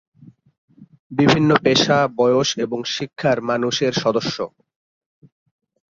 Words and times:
বিভিন্ন 1.11 1.49
পেশা, 1.63 1.97
বয়স 2.17 2.49
এবং 2.57 2.79
শিক্ষার 2.93 3.37
মানুষ 3.49 3.75
এর 3.81 3.93
সদস্য। 4.03 4.37